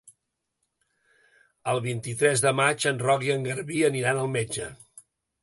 [1.73, 4.73] El vint-i-tres de maig en Roc i en Garbí aniran al metge.